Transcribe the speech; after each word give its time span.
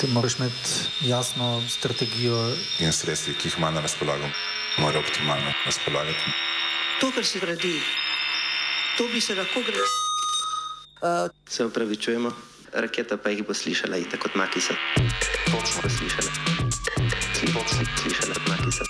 Ti 0.00 0.06
moraš 0.06 0.38
imeti 0.38 0.70
jasno 1.00 1.62
strategijo. 1.68 2.54
In 2.78 2.92
sredstvi, 2.92 3.34
ki 3.34 3.48
jih 3.48 3.54
ima 3.58 3.70
na 3.70 3.80
razpolago, 3.80 4.28
mora 4.78 4.98
optimalno 4.98 5.52
razpolagati. 5.66 6.30
To, 7.00 7.10
kar 7.14 7.24
si 7.24 7.40
gradi, 7.40 7.80
to 8.98 9.08
bi 9.12 9.20
se 9.20 9.34
lahko 9.34 9.60
gradilo. 9.60 9.84
Uh, 11.02 11.30
se 11.48 11.64
upravičujemo, 11.64 12.30
raketa 12.72 13.16
pa 13.16 13.30
jih 13.30 13.46
bo 13.46 13.54
slišala, 13.54 13.96
tako 14.10 14.22
kot 14.22 14.34
Makisa. 14.34 14.74
Točno 15.44 15.82
bo 15.82 15.88
slišala. 15.88 16.30
Točno 17.34 17.52
bo 17.54 17.60
slišala, 18.02 18.34
Makisa. 18.48 18.84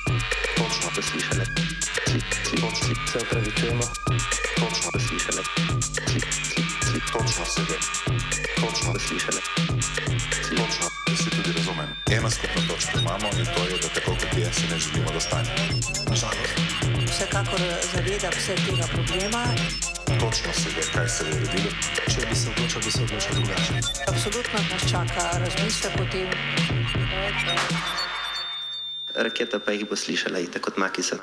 Točno 0.56 0.90
bo 0.96 1.02
slišala. 1.02 1.44
Se 3.12 3.18
upravičujemo, 3.18 3.82
točno 4.56 4.90
bo 4.92 4.98
slišala. 5.08 5.42
Točno 7.12 7.44
se 7.44 7.62
ve. 7.68 7.78
Točno 8.60 8.92
bo 8.92 8.98
slišala. 8.98 9.40
Razumem. 12.28 12.28
Eno 12.28 12.30
skupno 12.30 12.62
točko 12.68 12.98
imamo 12.98 13.28
in 13.38 13.46
to 13.54 13.62
je, 13.64 13.78
da 13.82 13.88
tako 13.88 14.10
kot 14.10 14.38
je, 14.38 14.52
se 14.52 14.66
ne 14.70 14.78
želimo 14.78 15.10
dostati. 15.12 15.50
Nažalost. 16.10 16.54
Vsekakor 17.10 17.60
zavedam 17.92 18.32
se 18.32 18.54
tega 18.54 18.86
problema 18.92 19.44
točno 20.20 20.52
se 20.52 20.68
ve, 20.76 20.82
kaj 20.94 21.08
se 21.08 21.24
je 21.24 21.32
uredilo. 21.34 21.70
Če 22.08 22.26
bi 22.28 22.36
se 22.36 22.50
odločil, 22.50 22.80
bi 22.84 22.90
se 22.90 23.02
odločil 23.02 23.34
drugače. 23.34 23.72
Absolutno 24.08 24.58
nas 24.70 24.90
čaka 24.90 25.38
razmislek 25.38 25.94
o 26.00 26.04
tem. 26.12 26.28
Raketa 29.14 29.58
pa 29.58 29.72
jih 29.72 29.88
bo 29.88 29.96
slišala, 29.96 30.38
tako 30.52 30.70
kot 30.70 30.76
makisa. 30.76 31.16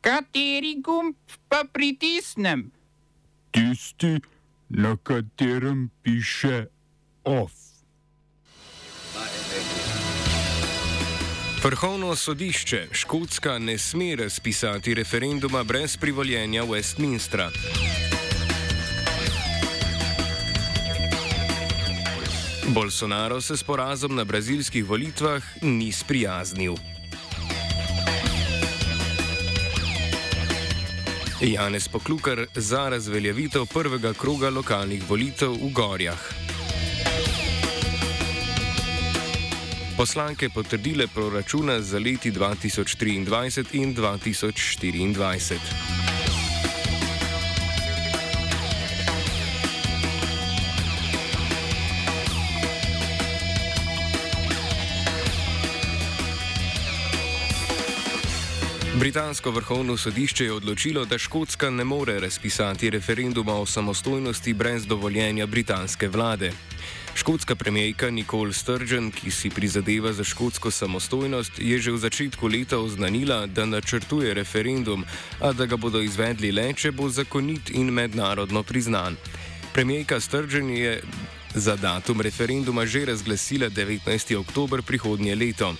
Kateri 0.00 0.76
gumb 0.84 1.16
pa 1.48 1.64
pritisnem? 1.72 2.70
Tisti, 3.50 4.20
na 4.68 4.96
katerem 4.96 5.90
piše 6.02 6.66
OF. 7.24 7.63
Vrhovno 11.64 12.16
sodišče 12.16 12.88
Škotska 12.92 13.58
ne 13.58 13.78
sme 13.78 14.16
razpisati 14.16 14.94
referenduma 14.94 15.62
brez 15.62 15.96
privoljenja 15.96 16.62
Westminstra. 16.62 17.48
Bolsonaro 22.66 23.40
se 23.40 23.56
s 23.56 23.62
porazom 23.62 24.14
na 24.14 24.24
brazilskih 24.24 24.84
volitvah 24.84 25.42
ni 25.62 25.92
sprijaznil. 25.92 26.74
Janez 31.40 31.88
Poklukar 31.88 32.46
za 32.54 32.88
razveljavitev 32.88 33.66
prvega 33.66 34.12
kroga 34.12 34.50
lokalnih 34.50 35.10
volitev 35.10 35.52
v 35.52 35.72
Gorjah. 35.72 36.43
Poslanke 39.96 40.50
potrdile 40.50 41.06
proračuna 41.06 41.80
za 41.80 41.98
leti 41.98 42.30
2023 42.30 43.14
in 43.72 43.94
2024. 43.94 45.93
Britansko 59.04 59.50
vrhovno 59.50 59.96
sodišče 59.96 60.44
je 60.44 60.52
odločilo, 60.52 61.04
da 61.04 61.18
Škotska 61.18 61.70
ne 61.70 61.84
more 61.84 62.20
razpisati 62.20 62.90
referenduma 62.90 63.52
o 63.52 63.66
samostojnosti 63.66 64.54
brez 64.54 64.86
dovoljenja 64.86 65.46
britanske 65.46 66.08
vlade. 66.08 66.52
Škotska 67.14 67.54
premijejka 67.54 68.10
Nicole 68.10 68.52
Sturgeon, 68.52 69.10
ki 69.10 69.30
si 69.30 69.50
prizadeva 69.50 70.12
za 70.12 70.24
škotsko 70.24 70.70
samostojnost, 70.70 71.58
je 71.58 71.78
že 71.78 71.92
v 71.92 71.98
začetku 71.98 72.48
leta 72.48 72.78
oznanila, 72.78 73.46
da 73.46 73.66
načrtuje 73.66 74.34
referendum, 74.34 75.04
a 75.40 75.52
da 75.52 75.66
ga 75.66 75.76
bodo 75.76 76.00
izvedli 76.00 76.52
le, 76.52 76.72
če 76.72 76.92
bo 76.92 77.08
zakonit 77.08 77.70
in 77.70 77.92
mednarodno 77.92 78.62
priznan. 78.62 79.16
Premijejka 79.72 80.20
Sturgeon 80.20 80.70
je 80.70 81.02
za 81.54 81.76
datum 81.76 82.20
referenduma 82.20 82.86
že 82.86 83.04
razglasila 83.04 83.70
19. 83.70 84.36
oktober 84.36 84.82
prihodnje 84.82 85.34
leto. 85.34 85.74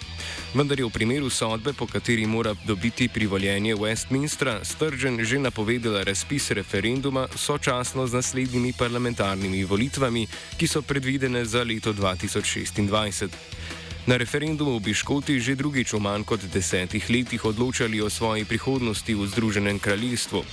Vendar 0.54 0.78
je 0.80 0.86
v 0.86 0.90
primeru 0.90 1.30
sodbe, 1.30 1.72
po 1.72 1.86
kateri 1.86 2.26
mora 2.26 2.54
dobiti 2.66 3.08
privoljenje 3.08 3.74
Westminstra, 3.74 4.64
Sturgeon 4.64 5.24
že 5.24 5.38
napovedala 5.38 6.02
razpis 6.02 6.50
referenduma 6.50 7.28
sočasno 7.36 8.06
z 8.06 8.14
naslednjimi 8.14 8.72
parlamentarnimi 8.78 9.64
volitvami, 9.64 10.26
ki 10.56 10.66
so 10.66 10.82
predvidene 10.82 11.44
za 11.44 11.62
leto 11.62 11.92
2026. 11.92 13.83
Na 14.06 14.16
referendumu 14.20 14.80
bi 14.84 14.92
Škoti 14.92 15.40
že 15.40 15.56
drugič 15.56 15.96
v 15.96 16.00
manj 16.04 16.28
kot 16.28 16.44
desetih 16.52 17.00
letih 17.08 17.40
odločali 17.40 18.04
o 18.04 18.12
svoji 18.12 18.44
prihodnosti 18.44 19.08
v 19.08 19.24
Združenem 19.24 19.80
kraljestvu. 19.80 20.44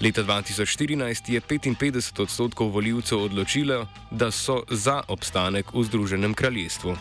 Leta 0.00 0.24
2014 0.24 1.28
je 1.28 1.40
55 1.40 2.24
odstotkov 2.24 2.72
voljivcev 2.72 3.28
odločilo, 3.28 3.84
da 4.08 4.32
so 4.32 4.64
za 4.72 5.04
obstanek 5.08 5.76
v 5.76 5.84
Združenem 5.84 6.32
kraljestvu. 6.32 6.96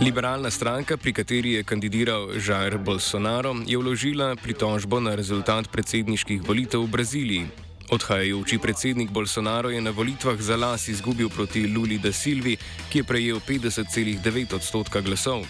Liberalna 0.00 0.48
stranka, 0.50 0.96
pri 0.96 1.12
kateri 1.12 1.60
je 1.60 1.64
kandidiral 1.64 2.32
Jair 2.40 2.80
Bolsonaro, 2.80 3.52
je 3.68 3.76
vložila 3.76 4.32
pritožbo 4.40 4.96
na 4.96 5.12
rezultat 5.12 5.68
predsedniških 5.68 6.40
volitev 6.40 6.80
v 6.80 6.88
Braziliji. 6.88 7.65
Odhajajoči 7.90 8.58
predsednik 8.58 9.10
Bolsonaro 9.10 9.70
je 9.70 9.80
na 9.80 9.90
volitvah 9.90 10.40
za 10.40 10.56
las 10.56 10.88
izgubil 10.88 11.28
proti 11.28 11.66
Luli 11.66 11.98
da 11.98 12.12
Silvi, 12.12 12.56
ki 12.90 12.98
je 12.98 13.04
prejel 13.04 13.38
50,9 13.48 14.54
odstotka 14.54 15.00
glasov. 15.00 15.46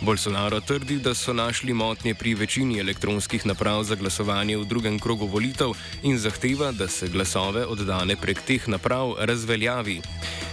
Bolsonaro 0.00 0.60
trdi, 0.60 0.98
da 0.98 1.14
so 1.14 1.32
našli 1.32 1.74
motnje 1.74 2.14
pri 2.14 2.34
večini 2.34 2.78
elektronskih 2.78 3.46
naprav 3.46 3.82
za 3.82 3.94
glasovanje 3.94 4.56
v 4.56 4.64
drugem 4.64 4.98
krogu 4.98 5.26
volitev 5.26 5.74
in 6.02 6.18
zahteva, 6.18 6.72
da 6.72 6.88
se 6.88 7.08
glasove 7.08 7.66
oddane 7.66 8.16
prek 8.16 8.42
teh 8.46 8.68
naprav 8.68 9.14
razveljavi. 9.18 10.00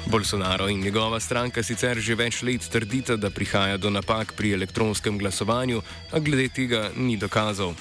Bolsonaro 0.05 0.69
in 0.69 0.79
njegova 0.79 1.19
stranka 1.19 1.63
sicer 1.63 1.97
že 1.97 2.15
več 2.15 2.41
let 2.41 2.69
trdita, 2.71 3.15
da 3.15 3.29
prihaja 3.29 3.77
do 3.77 3.89
napak 3.89 4.33
pri 4.37 4.53
elektronskem 4.53 5.17
glasovanju, 5.17 5.81
a 6.11 6.19
glede 6.19 6.49
tega 6.49 6.89
ni 6.95 7.17
dokazov. 7.17 7.75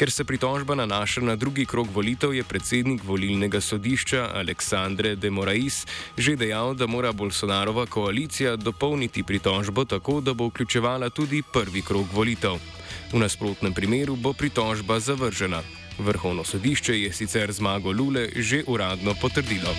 Ker 0.00 0.10
se 0.10 0.24
pritožba 0.24 0.74
nanaša 0.74 1.20
na 1.20 1.36
drugi 1.36 1.66
krok 1.66 1.88
volitev, 1.94 2.32
je 2.34 2.44
predsednik 2.44 3.04
volilnega 3.04 3.60
sodišča 3.60 4.30
Aleksandre 4.34 5.14
de 5.16 5.30
Morais 5.30 5.86
že 6.16 6.36
dejal, 6.36 6.74
da 6.74 6.86
mora 6.86 7.12
Bolsonarova 7.12 7.86
koalicija 7.86 8.56
dopolniti 8.56 9.22
pritožbo 9.22 9.84
tako, 9.84 10.20
da 10.20 10.32
bo 10.34 10.48
vključevala 10.48 10.99
tudi 11.08 11.40
prvi 11.42 11.80
krok 11.82 12.12
volitev. 12.12 12.60
V 13.12 13.16
nasprotnem 13.16 13.72
primeru 13.72 14.16
bo 14.16 14.32
pritožba 14.32 15.00
zavržena. 15.00 15.62
Vrhovno 15.98 16.44
sodišče 16.44 17.00
je 17.00 17.12
sicer 17.12 17.52
zmago 17.52 17.92
Lule 17.92 18.28
že 18.36 18.64
uradno 18.66 19.14
potrdilo. 19.14 19.72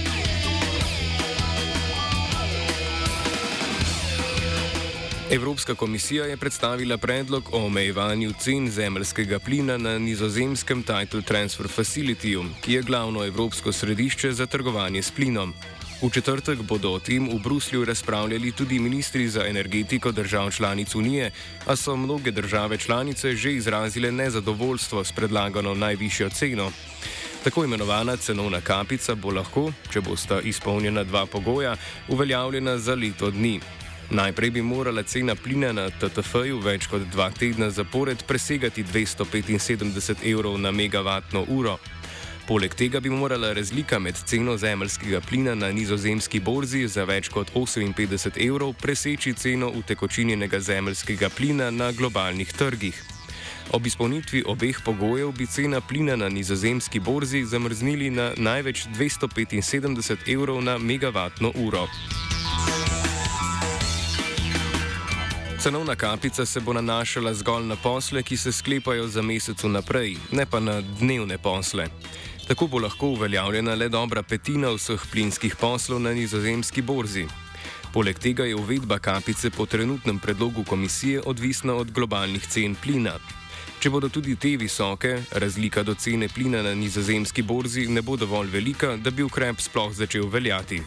Evropska 5.31 5.75
komisija 5.75 6.25
je 6.25 6.37
predstavila 6.37 6.97
predlog 6.97 7.49
o 7.53 7.65
omejevanju 7.65 8.33
cen 8.39 8.71
zemljskega 8.71 9.39
plina 9.39 9.77
na 9.77 9.99
nizozemskem 9.99 10.83
Title 10.83 11.21
Transfer 11.21 11.67
Facilityju, 11.67 12.43
ki 12.61 12.73
je 12.73 12.81
glavno 12.81 13.25
evropsko 13.25 13.71
središče 13.71 14.31
za 14.31 14.45
trgovanje 14.45 15.01
s 15.01 15.11
plinom. 15.11 15.53
V 16.01 16.09
četrtek 16.09 16.65
bodo 16.65 16.97
o 16.97 16.99
tem 16.99 17.29
v 17.29 17.37
Bruslju 17.37 17.85
razpravljali 17.85 18.51
tudi 18.51 18.79
ministri 18.79 19.29
za 19.29 19.45
energetiko 19.45 20.11
držav 20.11 20.51
članic 20.51 20.95
Unije, 20.95 21.31
a 21.65 21.75
so 21.75 21.95
mnoge 21.95 22.31
države 22.31 22.77
članice 22.77 23.35
že 23.35 23.53
izrazile 23.53 24.11
nezadovoljstvo 24.11 25.03
s 25.03 25.11
predlagano 25.11 25.73
najvišjo 25.73 26.29
ceno. 26.29 26.71
Tako 27.43 27.63
imenovana 27.63 28.17
cenovna 28.17 28.61
kapica 28.61 29.15
bo 29.15 29.29
lahko, 29.29 29.71
če 29.93 30.01
bosta 30.01 30.41
izpolnjena 30.41 31.03
dva 31.03 31.25
pogoja, 31.25 31.75
uveljavljena 32.07 32.77
za 32.77 32.95
leto 32.95 33.31
dni. 33.31 33.59
Najprej 34.09 34.49
bi 34.51 34.61
morala 34.61 35.03
cena 35.03 35.35
plina 35.35 35.71
na 35.71 35.89
TTF-ju 35.89 36.59
več 36.59 36.87
kot 36.87 37.01
dva 37.11 37.29
tedna 37.29 37.69
zapored 37.69 38.23
presegati 38.27 38.83
275 38.83 40.31
evrov 40.31 40.57
na 40.57 40.71
megavatno 40.71 41.45
uro. 41.47 41.77
Poleg 42.47 42.73
tega 42.75 42.99
bi 42.99 43.09
morala 43.09 43.53
razlika 43.53 43.99
med 43.99 44.17
ceno 44.25 44.57
zemljskega 44.57 45.21
plina 45.21 45.55
na 45.55 45.71
nizozemski 45.71 46.39
borzi 46.39 46.87
za 46.87 47.03
več 47.03 47.29
kot 47.29 47.51
58 47.53 48.39
evrov 48.47 48.73
preseči 48.81 49.33
ceno 49.33 49.69
utekočinjenega 49.69 50.59
zemljskega 50.59 51.29
plina 51.29 51.69
na 51.71 51.91
globalnih 51.91 52.53
trgih. 52.53 53.03
Ob 53.71 53.87
izpolnitvi 53.87 54.43
obeh 54.47 54.81
pogojev 54.85 55.31
bi 55.31 55.45
cena 55.47 55.81
plina 55.81 56.15
na 56.15 56.29
nizozemski 56.29 56.99
borzi 56.99 57.45
zamrznili 57.45 58.09
na 58.09 58.33
največ 58.37 58.85
275 58.97 60.33
evrov 60.33 60.63
na 60.63 60.77
megavatno 60.77 61.53
uro. 61.55 61.87
Cenovna 65.61 65.95
kapica 65.95 66.45
se 66.45 66.59
bo 66.59 66.73
nanašala 66.73 67.33
zgolj 67.33 67.65
na 67.65 67.75
posle, 67.75 68.23
ki 68.23 68.37
se 68.37 68.51
sklepajo 68.51 69.07
za 69.07 69.21
mesec 69.21 69.63
naprej, 69.63 70.17
ne 70.31 70.45
pa 70.45 70.59
na 70.59 70.81
dnevne 70.81 71.37
posle. 71.37 71.85
Tako 72.51 72.67
bo 72.67 72.79
lahko 72.79 73.07
uveljavljena 73.07 73.75
le 73.79 73.85
dobra 73.89 74.21
petina 74.27 74.73
vseh 74.75 75.03
plinskih 75.11 75.53
poslov 75.55 76.01
na 76.03 76.11
nizozemski 76.13 76.81
borzi. 76.81 77.23
Poleg 77.93 78.17
tega 78.19 78.43
je 78.43 78.55
uvedba 78.55 78.97
kapice 78.99 79.49
po 79.49 79.65
trenutnem 79.65 80.19
predlogu 80.19 80.63
komisije 80.63 81.21
odvisna 81.25 81.73
od 81.73 81.91
globalnih 81.91 82.47
cen 82.47 82.75
plina. 82.75 83.13
Če 83.79 83.89
bodo 83.89 84.09
tudi 84.09 84.35
te 84.35 84.51
visoke, 84.59 85.13
razlika 85.31 85.83
do 85.83 85.95
cene 85.95 86.27
plina 86.27 86.61
na 86.61 86.73
nizozemski 86.75 87.41
borzi 87.41 87.87
ne 87.87 88.01
bo 88.01 88.17
dovolj 88.17 88.51
velika, 88.51 88.97
da 88.97 89.11
bi 89.11 89.23
ukrep 89.23 89.61
sploh 89.61 89.93
začel 89.93 90.27
veljati. 90.27 90.81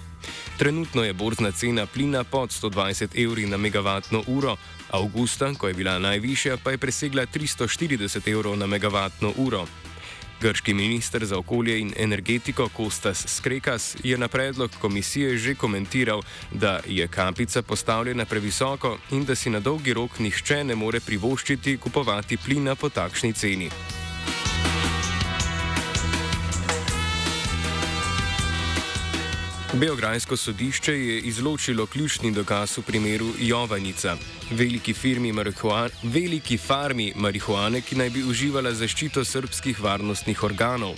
Trenutno 0.59 1.05
je 1.05 1.13
borzna 1.13 1.53
cena 1.53 1.87
plina 1.87 2.25
pod 2.25 2.51
120 2.51 3.17
evri 3.25 3.47
na 3.47 3.57
megavatno 3.57 4.23
uro, 4.27 4.57
avgusta, 4.91 5.55
ko 5.55 5.69
je 5.69 5.81
bila 5.81 5.99
najvišja, 5.99 6.61
pa 6.65 6.77
je 6.77 6.79
presegla 6.79 7.27
340 7.27 8.33
evrov 8.33 8.57
na 8.59 8.67
megavatno 8.67 9.33
uro. 9.37 9.65
Grški 10.45 10.75
minister 10.75 11.25
za 11.25 11.39
okolje 11.39 11.79
in 11.81 11.93
energetiko 11.97 12.69
Kostas 12.69 13.25
Skrekas 13.27 13.97
je 14.05 14.19
na 14.19 14.29
predlog 14.29 14.71
komisije 14.81 15.39
že 15.39 15.55
komentiral, 15.55 16.23
da 16.53 16.81
je 16.87 17.09
kapica 17.09 17.63
postavljena 17.63 18.25
previsoko 18.25 18.99
in 19.11 19.25
da 19.25 19.35
si 19.35 19.51
na 19.51 19.61
dolgi 19.61 19.95
rok 19.95 20.19
nihče 20.19 20.65
ne 20.65 20.75
more 20.75 21.01
privoščiti 21.01 21.79
kupovati 21.79 22.37
plina 22.37 22.75
po 22.75 22.89
takšni 22.89 23.33
ceni. 23.33 23.71
Beograjsko 29.75 30.37
sodišče 30.37 30.93
je 30.93 31.21
izločilo 31.21 31.87
ključni 31.87 32.33
dokaz 32.33 32.79
v 32.79 32.83
primeru 32.83 33.33
Jovanjica, 33.39 34.17
veliki, 34.51 34.95
veliki 36.03 36.57
farmi 36.59 37.13
marihuane, 37.17 37.81
ki 37.81 37.97
naj 37.97 38.11
bi 38.11 38.23
uživala 38.23 38.73
zaščito 38.73 39.25
srpskih 39.25 39.81
varnostnih 39.81 40.43
organov. 40.43 40.95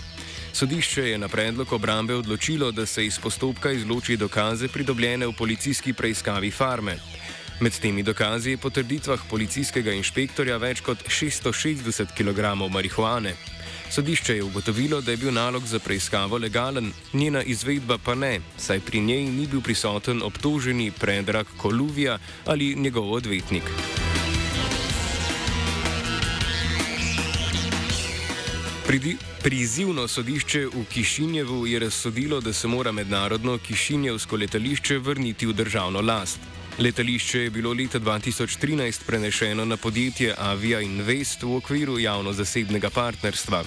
Sodišče 0.53 1.03
je 1.11 1.19
na 1.19 1.29
predlog 1.29 1.73
obrambe 1.73 2.15
odločilo, 2.15 2.73
da 2.73 2.87
se 2.87 3.07
iz 3.07 3.19
postopka 3.19 3.71
izloči 3.73 4.17
dokaze 4.17 4.69
pridobljene 4.69 5.27
v 5.27 5.33
policijski 5.33 5.93
preiskavi 5.93 6.51
farme. 6.51 6.97
Med 7.61 7.79
temi 7.81 8.03
dokazi 8.03 8.51
je 8.51 8.57
po 8.57 8.71
trditvah 8.71 9.21
policijskega 9.31 9.93
inšpektorja 9.93 10.57
več 10.57 10.81
kot 10.81 11.05
660 11.09 12.13
kg 12.17 12.55
marihuane. 12.73 13.33
Sodišče 13.91 14.37
je 14.37 14.43
ugotovilo, 14.43 15.01
da 15.01 15.11
je 15.11 15.17
bil 15.17 15.33
nalog 15.33 15.67
za 15.67 15.79
preiskavo 15.79 16.39
legalen, 16.39 16.93
njena 17.13 17.43
izvedba 17.43 17.99
pa 17.99 18.15
ne, 18.15 18.41
saj 18.59 18.81
pri 18.81 19.01
njej 19.01 19.25
ni 19.25 19.47
bil 19.47 19.61
prisoten 19.61 20.23
obtoženi 20.23 20.91
predrag 20.91 21.47
Koluvija 21.57 22.19
ali 22.47 22.75
njegov 22.75 23.13
odvetnik. 23.13 23.63
Pridi, 28.87 29.17
prizivno 29.43 30.09
sodišče 30.09 30.67
v 30.67 30.85
Kišinjevu 30.91 31.67
je 31.67 31.79
razsodilo, 31.79 32.41
da 32.41 32.53
se 32.53 32.69
mora 32.69 32.93
mednarodno 32.93 33.59
Kišinjevsko 33.59 34.37
letališče 34.37 34.99
vrniti 34.99 35.47
v 35.47 35.53
državno 35.53 36.01
last. 36.01 36.39
Letališče 36.79 37.41
je 37.41 37.51
bilo 37.51 37.73
leta 37.73 38.01
2013 38.01 39.05
prenešeno 39.07 39.65
na 39.65 39.77
podjetje 39.77 40.35
Avia 40.39 40.81
Invest 40.81 41.43
v 41.43 41.57
okviru 41.57 41.99
javno-zasebnega 41.99 42.91
partnerstva. 42.91 43.65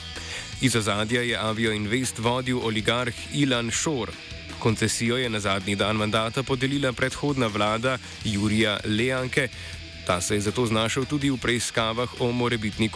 Iz 0.62 0.76
ozadja 0.76 1.22
je 1.22 1.38
Avio 1.38 1.74
Invest 1.74 2.20
vodil 2.20 2.60
oligarh 2.64 3.16
Ilan 3.34 3.72
Šor. 3.72 4.12
Koncesijo 4.60 5.18
je 5.18 5.30
na 5.30 5.40
zadnji 5.40 5.76
dan 5.76 5.96
mandata 5.96 6.44
podelila 6.44 6.94
predhodna 6.94 7.48
vlada 7.48 7.98
Jurija 8.26 8.78
Leanke, 8.86 9.48
ta 10.06 10.22
se 10.22 10.36
je 10.36 10.42
zato 10.42 10.66
znašel 10.66 11.06
tudi 11.06 11.30
v 11.30 11.38
preiskavah 11.38 12.10
o 12.20 12.32
morebitni 12.32 12.90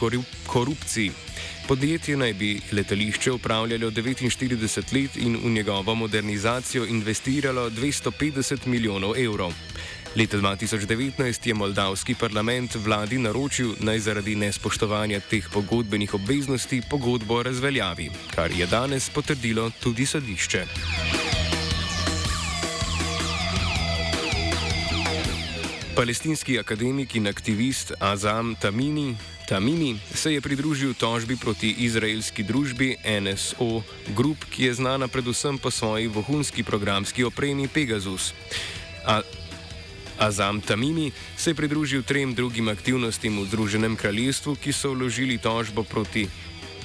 korupciji. 0.48 1.12
Podjetje 1.68 2.18
naj 2.18 2.34
bi 2.34 2.62
letališče 2.72 3.32
upravljalo 3.32 3.92
49 3.92 4.94
let 4.94 5.18
in 5.18 5.38
v 5.44 5.50
njegovo 5.50 5.96
modernizacijo 5.96 6.86
investiralo 6.86 7.70
250 7.70 8.68
milijonov 8.68 9.18
evrov. 9.18 9.54
Leta 10.16 10.38
2019 10.38 11.48
je 11.48 11.54
moldavski 11.54 12.16
parlament 12.16 12.76
vladi 12.76 13.18
naročil 13.18 13.74
naj 13.80 14.00
zaradi 14.00 14.36
nespoštovanja 14.36 15.20
teh 15.30 15.50
pogodbenih 15.50 16.14
obveznosti 16.14 16.82
pogodbo 16.90 17.44
razveljavi, 17.44 18.12
kar 18.36 18.52
je 18.52 18.68
danes 18.70 19.10
potrdilo 19.10 19.72
tudi 19.82 20.06
sodišče. 20.06 20.66
Palestinski 25.96 26.60
akademik 26.60 27.16
in 27.16 27.28
aktivist 27.28 27.92
Azam 28.00 28.56
Tamini, 28.56 29.16
Tamimi 29.50 29.98
se 30.14 30.34
je 30.34 30.42
pridružil 30.42 30.94
tožbi 30.94 31.38
proti 31.38 31.76
izraelski 31.78 32.44
družbi 32.44 32.96
NSO 33.22 33.82
Group, 34.16 34.46
ki 34.50 34.64
je 34.64 34.74
znana 34.74 35.08
predvsem 35.08 35.58
po 35.58 35.72
svoji 35.72 36.08
vohunski 36.08 36.64
programski 36.64 37.24
opremi 37.24 37.68
Pegasus. 37.68 38.34
A 39.06 39.22
Azam 40.20 40.62
Tamimi 40.62 41.12
se 41.38 41.50
je 41.50 41.56
pridružil 41.56 42.04
trem 42.04 42.34
drugim 42.34 42.68
aktivnostim 42.68 43.42
v 43.42 43.46
Združenem 43.46 43.96
kraljestvu, 43.96 44.56
ki 44.56 44.74
so 44.74 44.94
vložili 44.94 45.38
tožbo 45.38 45.84
proti. 45.84 46.28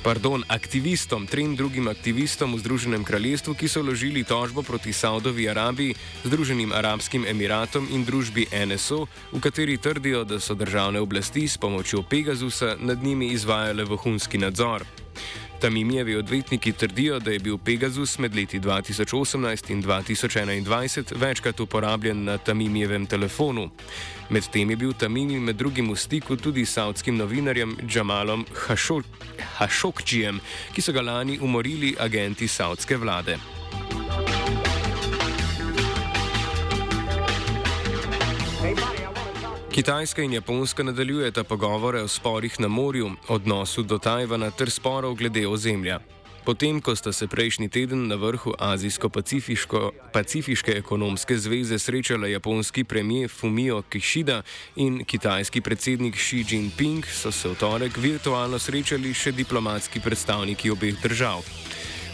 Pardon, 0.02 0.44
aktivistom, 0.48 1.26
trem 1.26 1.56
drugim 1.56 1.88
aktivistom 1.88 2.54
v 2.54 2.58
Združenem 2.58 3.04
kraljestvu, 3.04 3.54
ki 3.54 3.68
so 3.68 3.82
vložili 3.82 4.24
tožbo 4.24 4.62
proti 4.62 4.92
Saudovi 4.92 5.48
Arabiji, 5.50 5.94
Združenim 6.24 6.72
arabskim 6.72 7.26
emiratom 7.26 7.88
in 7.90 8.06
družbi 8.06 8.46
NSO, 8.54 9.06
v 9.32 9.40
kateri 9.42 9.76
trdijo, 9.76 10.24
da 10.24 10.40
so 10.40 10.54
državne 10.54 11.00
oblasti 11.00 11.48
s 11.48 11.58
pomočjo 11.58 12.02
Pegasusa 12.02 12.76
nad 12.78 13.02
njimi 13.02 13.34
izvajale 13.34 13.84
vohunski 13.84 14.38
nadzor. 14.38 14.86
Tamimijevi 15.60 16.16
odvetniki 16.16 16.72
trdijo, 16.72 17.18
da 17.18 17.30
je 17.30 17.38
bil 17.38 17.58
Pegasus 17.58 18.18
med 18.18 18.34
leti 18.36 18.60
2018 18.60 19.70
in 19.70 19.82
2021 19.82 21.12
večkrat 21.16 21.60
uporabljen 21.60 22.24
na 22.24 22.38
Tamimijevem 22.38 23.06
telefonu. 23.06 23.70
Medtem 24.30 24.70
je 24.70 24.76
bil 24.76 24.92
Tamimi 24.92 25.40
med 25.40 25.56
drugim 25.56 25.90
v 25.92 25.96
stiku 25.96 26.36
tudi 26.36 26.66
s 26.66 26.72
saudskim 26.72 27.16
novinarjem 27.16 27.76
Džamalom 27.86 28.46
Hašokčijem, 29.58 30.40
ki 30.74 30.82
so 30.82 30.92
ga 30.92 31.02
lani 31.02 31.38
umorili 31.42 31.94
agenti 31.98 32.48
saudske 32.48 32.96
vlade. 32.96 33.38
Kitajska 39.78 40.22
in 40.22 40.32
Japonska 40.32 40.82
nadaljujeta 40.82 41.44
pogovore 41.44 42.02
o 42.02 42.08
sporih 42.08 42.60
na 42.60 42.68
morju, 42.68 43.10
odnosu 43.28 43.82
do 43.82 43.98
Tajvana 43.98 44.50
ter 44.50 44.70
sporov 44.70 45.14
glede 45.14 45.48
ozemlja. 45.48 46.00
Potem, 46.44 46.80
ko 46.80 46.96
sta 46.96 47.12
se 47.12 47.26
prejšnji 47.26 47.68
teden 47.68 48.08
na 48.08 48.14
vrhu 48.14 48.54
Azijsko-Pacifiške 48.58 50.76
ekonomske 50.76 51.38
zveze 51.38 51.78
srečala 51.78 52.26
japonski 52.26 52.84
premijer 52.84 53.30
Fumio 53.30 53.82
Kishida 53.82 54.42
in 54.76 55.04
kitajski 55.04 55.60
predsednik 55.60 56.16
Xi 56.16 56.44
Jinping, 56.48 57.06
so 57.06 57.32
se 57.32 57.48
v 57.48 57.54
torek 57.54 57.96
virtualno 57.96 58.58
srečali 58.58 59.14
še 59.14 59.32
diplomatski 59.32 60.00
predstavniki 60.00 60.70
obeh 60.70 61.02
držav. 61.02 61.42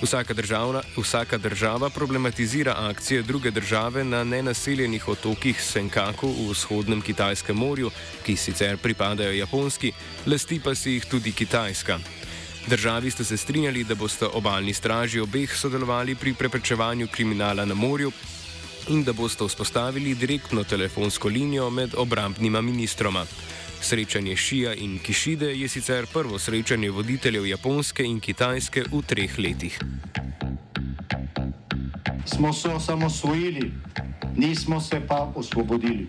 Vsaka, 0.02 0.34
državna, 0.34 0.82
vsaka 0.96 1.38
država 1.38 1.90
problematizira 1.90 2.74
akcije 2.78 3.22
druge 3.22 3.50
države 3.50 4.04
na 4.04 4.24
nenaseljenih 4.24 5.08
otokih 5.08 5.62
Senkaku 5.62 6.28
v 6.28 6.50
vzhodnem 6.50 7.00
Kitajskem 7.02 7.56
morju, 7.56 7.90
ki 8.26 8.36
sicer 8.36 8.76
pripadajo 8.76 9.32
Japonski, 9.32 9.92
lasti 10.26 10.60
pa 10.60 10.74
si 10.74 10.90
jih 10.90 11.04
tudi 11.04 11.32
Kitajska. 11.32 11.98
Državi 12.66 13.10
ste 13.10 13.24
se 13.24 13.36
strinjali, 13.36 13.84
da 13.84 13.94
boste 13.94 14.26
obaljni 14.26 14.74
straži 14.74 15.20
obeh 15.20 15.56
sodelovali 15.56 16.14
pri 16.14 16.34
preprečevanju 16.34 17.08
kriminala 17.08 17.64
na 17.64 17.74
morju 17.74 18.12
in 18.88 19.04
da 19.04 19.12
boste 19.12 19.44
vzpostavili 19.44 20.14
direktno 20.14 20.64
telefonsko 20.64 21.28
linijo 21.28 21.70
med 21.70 21.94
obrambnima 21.96 22.60
ministroma. 22.60 23.26
Srečanje 23.84 24.36
Šija 24.36 24.74
in 24.74 24.98
Kišide 24.98 25.50
je 25.60 25.68
sicer 25.68 26.06
prvo 26.12 26.38
srečanje 26.38 26.90
voditeljev 26.90 27.46
Japonske 27.46 28.04
in 28.04 28.20
Kitajske 28.20 28.84
v 28.92 29.02
treh 29.06 29.38
letih. 29.38 29.78
Smo 32.24 32.52
se 32.52 32.68
osamosvojili, 32.68 33.72
nismo 34.36 34.80
se 34.80 35.00
pa 35.08 35.32
osvobodili. 35.36 36.08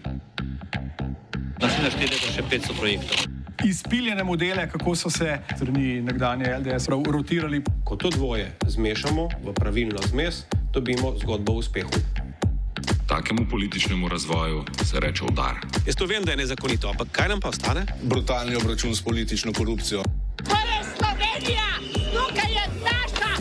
Naslednje 1.59 1.91
število 1.91 2.25
je 2.27 2.33
še 2.37 2.43
500 2.51 2.79
projektov. 2.79 3.17
Izpiljene 3.65 4.23
modele, 4.23 4.69
kako 4.71 4.95
so 4.95 5.09
se 5.09 5.39
strani 5.55 6.01
nekdanje 6.01 6.55
LDS 6.57 6.87
rotirali. 6.87 7.63
Ko 7.83 7.95
to 7.95 8.09
dvoje 8.09 8.55
zmešamo 8.67 9.27
v 9.43 9.53
pravilno 9.53 9.99
zmes, 10.07 10.45
dobimo 10.71 11.17
zgodbo 11.19 11.51
o 11.51 11.55
uspehu. 11.59 12.14
Takemu 13.15 13.45
političnemu 13.49 14.07
razvoju 14.07 14.63
se 14.83 14.99
reče 14.99 15.23
udar. 15.23 15.55
Jaz 15.85 15.95
to 15.95 16.05
vem, 16.05 16.23
da 16.23 16.31
je 16.31 16.37
nezakonito, 16.37 16.89
ampak 16.89 17.07
kaj 17.11 17.27
nam 17.27 17.39
pa 17.39 17.47
ostane? 17.49 17.85
Brutalni 18.03 18.55
obračun 18.55 18.95
s 18.95 19.01
politično 19.01 19.53
korupcijo. 19.53 20.03
To 20.43 20.57
je 20.69 20.79
Slovenija, 20.97 21.69
tukaj 22.11 22.51
je 22.51 22.65
naša 22.83 23.31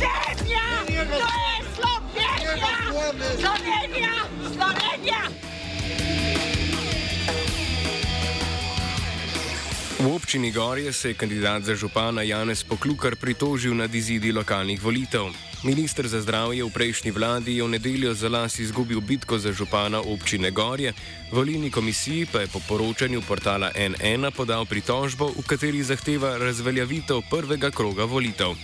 zemlja, 0.00 0.66
to 0.86 1.30
je 1.46 1.54
Slovenija, 1.76 2.70
Slovenija, 3.40 4.12
Slovenija. 4.54 5.22
V 9.98 10.14
občini 10.14 10.52
Gorje 10.52 10.92
se 10.92 11.08
je 11.08 11.14
kandidat 11.14 11.62
za 11.62 11.74
župana 11.74 12.22
Janez 12.22 12.64
Poklukar 12.64 13.16
pritožil 13.16 13.74
nad 13.74 13.94
izidi 13.94 14.32
lokalnih 14.32 14.82
volitev. 14.82 15.51
Ministr 15.62 16.10
za 16.10 16.18
zdravje 16.18 16.66
v 16.66 16.74
prejšnji 16.74 17.14
vladi 17.14 17.54
je 17.54 17.62
v 17.62 17.78
nedeljo 17.78 18.10
za 18.18 18.26
las 18.26 18.58
izgubil 18.58 18.98
bitko 18.98 19.38
za 19.38 19.54
župana 19.54 20.02
občine 20.02 20.50
Gorje, 20.50 20.90
volilni 21.30 21.70
komisiji 21.70 22.26
pa 22.26 22.42
je 22.42 22.50
po 22.50 22.58
poročanju 22.66 23.22
portala 23.22 23.70
NN 23.70 24.34
podal 24.34 24.66
pritožbo, 24.66 25.30
v 25.30 25.46
kateri 25.46 25.86
zahteva 25.86 26.34
razveljavitev 26.42 27.22
prvega 27.30 27.70
kroga 27.70 28.02
volitev. 28.10 28.58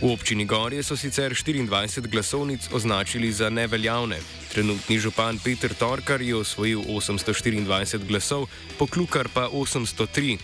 V 0.00 0.08
občini 0.08 0.48
Gorje 0.48 0.80
so 0.82 0.96
sicer 0.96 1.36
24 1.36 2.08
glasovnic 2.08 2.64
označili 2.72 3.28
za 3.32 3.50
neveljavne. 3.50 4.16
Trenutni 4.48 4.98
župan 4.98 5.38
Peter 5.44 5.74
Torkar 5.74 6.22
je 6.22 6.36
osvojil 6.36 6.80
824 6.80 8.08
glasov, 8.08 8.48
poklukar 8.78 9.28
pa 9.28 9.52
803. 9.52 10.38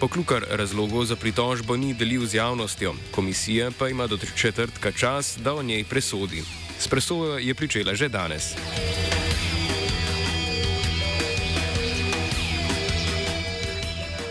Poklukar 0.00 0.46
razlogov 0.50 1.04
za 1.04 1.16
pritožbo 1.16 1.76
ni 1.76 1.90
delil 1.94 2.22
z 2.26 2.34
javnostjo, 2.34 2.94
komisija 3.10 3.70
pa 3.78 3.88
ima 3.88 4.06
do 4.06 4.18
četrtka 4.36 4.92
čas, 4.92 5.38
da 5.42 5.54
o 5.54 5.62
njej 5.62 5.84
presodi. 5.84 6.42
S 6.78 6.88
presojo 6.88 7.38
je 7.38 7.54
pričela 7.54 7.94
že 7.94 8.08
danes. 8.08 8.54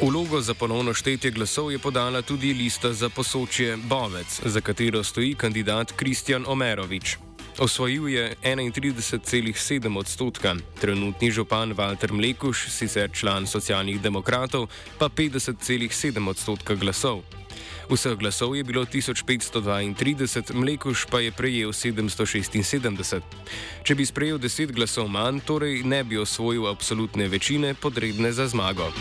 Ulogo 0.02 0.42
za 0.42 0.54
ponovno 0.54 0.94
štetje 0.94 1.32
glasov 1.32 1.72
je 1.72 1.80
podala 1.80 2.22
tudi 2.22 2.54
lista 2.54 2.94
za 2.94 3.10
posočje 3.10 3.78
Bovec, 3.78 4.42
za 4.46 4.62
katero 4.62 5.04
stoji 5.04 5.36
kandidat 5.36 5.92
Kristjan 5.92 6.46
Omerovič. 6.48 7.27
Osvojil 7.60 8.10
je 8.10 8.36
31,7 8.44 9.98
odstotka, 9.98 10.56
trenutni 10.82 11.32
župan 11.32 11.74
Walter 11.74 12.12
Mlekuš, 12.12 12.70
sicer 12.70 13.10
član 13.14 13.48
socialnih 13.48 14.02
demokratov, 14.02 14.68
pa 14.98 15.10
50,7 15.10 16.30
odstotka 16.30 16.76
glasov. 16.76 17.22
Vseh 17.90 18.18
glasov 18.20 18.56
je 18.56 18.64
bilo 18.64 18.86
1532, 18.86 20.54
Mlekuš 20.54 21.06
pa 21.10 21.20
je 21.20 21.32
prejel 21.32 21.74
776. 21.74 23.22
Če 23.84 23.96
bi 23.96 24.06
sprejel 24.06 24.38
10 24.38 24.76
glasov 24.76 25.10
manj, 25.10 25.42
torej 25.42 25.82
ne 25.84 26.04
bi 26.04 26.18
osvojil 26.18 26.68
absolutne 26.68 27.28
večine 27.28 27.74
potrebne 27.74 28.32
za 28.32 28.48
zmago. 28.48 28.92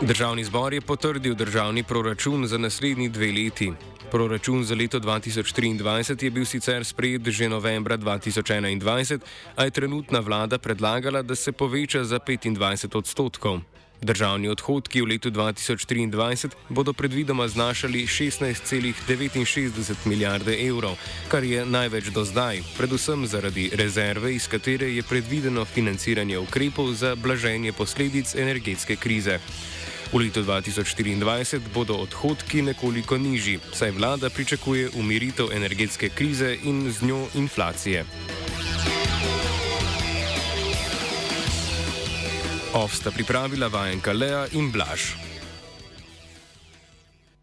Državni 0.00 0.44
zbor 0.44 0.74
je 0.74 0.80
potrdil 0.80 1.34
državni 1.34 1.82
proračun 1.82 2.46
za 2.46 2.58
naslednji 2.58 3.08
dve 3.08 3.32
leti. 3.32 3.72
Proračun 4.10 4.64
za 4.64 4.74
leto 4.74 5.00
2023 5.00 6.24
je 6.24 6.30
bil 6.30 6.44
sicer 6.44 6.84
sprejet 6.84 7.28
že 7.28 7.48
novembra 7.48 7.96
2021, 7.96 9.20
a 9.56 9.64
je 9.64 9.70
trenutna 9.70 10.20
vlada 10.20 10.58
predlagala, 10.58 11.22
da 11.22 11.34
se 11.34 11.52
poveča 11.52 12.04
za 12.04 12.18
25 12.18 12.96
odstotkov. 12.96 13.60
Državni 14.02 14.48
odhodki 14.48 15.00
v 15.00 15.06
letu 15.06 15.30
2023 15.30 16.50
bodo 16.68 16.92
predvidoma 16.92 17.48
znašali 17.48 18.06
16,69 18.06 19.94
milijarde 20.04 20.66
evrov, 20.68 20.96
kar 21.28 21.44
je 21.44 21.66
največ 21.66 22.04
do 22.04 22.24
zdaj, 22.24 22.60
predvsem 22.76 23.26
zaradi 23.26 23.70
rezerve, 23.72 24.34
iz 24.34 24.48
katere 24.48 24.92
je 24.92 25.02
predvideno 25.02 25.64
financiranje 25.64 26.38
ukrepov 26.38 26.92
za 26.92 27.14
blaženje 27.14 27.72
posledic 27.72 28.34
energetske 28.34 28.96
krize. 28.96 29.38
V 30.12 30.18
letu 30.22 30.42
2024 30.42 31.60
bodo 31.74 31.94
odhodki 31.98 32.62
nekoliko 32.62 33.18
nižji, 33.18 33.58
saj 33.74 33.90
vlada 33.90 34.30
pričakuje 34.30 34.90
umiritev 34.94 35.50
energetske 35.52 36.08
krize 36.08 36.56
in 36.64 36.92
z 36.92 37.02
njo 37.02 37.26
inflacije. 37.34 38.04
Ovsta 42.74 43.10
pripravila 43.10 43.66
vajenka 43.66 44.12
Lea 44.12 44.46
in 44.52 44.70
Blaž. 44.72 45.25